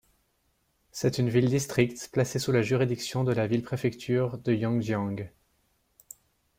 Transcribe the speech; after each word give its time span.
C'est 0.91 1.19
une 1.19 1.29
ville-district 1.29 2.09
placée 2.11 2.39
sous 2.39 2.51
la 2.51 2.63
juridiction 2.63 3.23
de 3.23 3.33
la 3.33 3.45
ville-préfecture 3.45 4.39
de 4.39 4.51
Yangjiang. 4.51 5.29